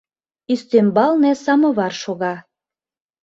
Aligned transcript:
Ӱстембалне 0.53 1.31
самовар 1.43 1.93
шога. 2.01 2.35